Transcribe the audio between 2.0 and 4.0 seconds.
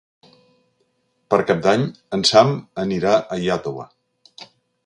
en Sam anirà a Iàtova.